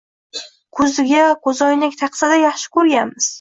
Koʻziga 0.79 1.19
koʻzoynak 1.49 1.99
taqsa-da, 2.01 2.41
yaxshi 2.45 2.73
koʻrganmiz. 2.79 3.29